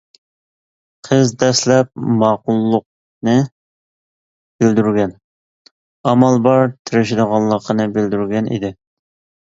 قىز 1.07 1.33
دەسلەپ 1.43 1.91
ماقۇللۇقىنى 2.23 3.37
بىلدۈرگەن، 4.65 5.15
ئامال 6.09 6.45
بار 6.51 6.69
تىرىشىدىغانلىقىنى 6.77 7.91
بىلدۈرگەن 7.97 8.55
ئىدى. 8.59 8.79